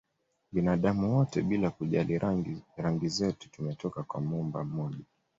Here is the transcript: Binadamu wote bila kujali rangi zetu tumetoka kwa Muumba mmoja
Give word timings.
Binadamu 0.51 1.15
wote 1.17 1.41
bila 1.41 1.69
kujali 1.69 2.19
rangi 2.77 3.07
zetu 3.07 3.49
tumetoka 3.49 4.03
kwa 4.03 4.21
Muumba 4.21 4.63
mmoja 4.63 5.05